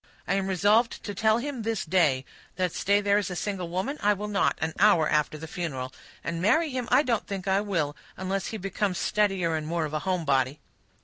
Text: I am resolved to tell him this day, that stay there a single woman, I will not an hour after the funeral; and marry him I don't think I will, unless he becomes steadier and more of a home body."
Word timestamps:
I 0.27 0.33
am 0.33 0.47
resolved 0.47 1.03
to 1.03 1.13
tell 1.13 1.37
him 1.37 1.61
this 1.61 1.85
day, 1.85 2.25
that 2.55 2.73
stay 2.73 3.01
there 3.01 3.19
a 3.19 3.23
single 3.23 3.69
woman, 3.69 3.99
I 4.01 4.13
will 4.13 4.27
not 4.27 4.57
an 4.59 4.73
hour 4.79 5.07
after 5.07 5.37
the 5.37 5.45
funeral; 5.47 5.93
and 6.23 6.41
marry 6.41 6.71
him 6.71 6.87
I 6.89 7.03
don't 7.03 7.27
think 7.27 7.47
I 7.47 7.61
will, 7.61 7.95
unless 8.17 8.47
he 8.47 8.57
becomes 8.57 8.97
steadier 8.97 9.55
and 9.55 9.67
more 9.67 9.85
of 9.85 9.93
a 9.93 9.99
home 9.99 10.25
body." 10.25 10.59